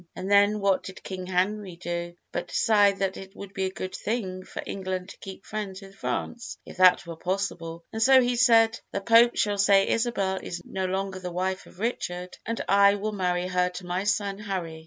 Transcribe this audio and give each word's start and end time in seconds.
And 0.15 0.31
then 0.31 0.61
what 0.61 0.81
did 0.81 1.03
King 1.03 1.27
Henry 1.27 1.75
do 1.75 2.15
but 2.31 2.47
decide 2.47 2.97
that 2.97 3.17
it 3.17 3.35
would 3.35 3.53
be 3.53 3.65
a 3.65 3.71
good 3.71 3.93
thing 3.93 4.43
for 4.43 4.63
England 4.65 5.09
to 5.09 5.17
keep 5.19 5.45
friends 5.45 5.81
with 5.83 5.93
France, 5.93 6.57
if 6.65 6.77
that 6.77 7.05
were 7.05 7.15
possible; 7.15 7.83
and 7.93 8.01
so 8.01 8.19
he 8.19 8.35
said, 8.35 8.79
'The 8.91 9.01
Pope 9.01 9.35
shall 9.35 9.59
say 9.59 9.87
Isabel 9.87 10.39
is 10.41 10.63
no 10.65 10.85
longer 10.87 11.19
the 11.19 11.31
wife 11.31 11.67
of 11.67 11.77
Richard, 11.77 12.35
and 12.47 12.65
I 12.67 12.95
will 12.95 13.11
marry 13.11 13.45
her 13.47 13.69
to 13.69 13.85
my 13.85 14.03
son 14.05 14.39
Harry.' 14.39 14.79